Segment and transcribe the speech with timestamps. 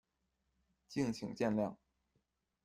[0.89, 1.75] 敬请见谅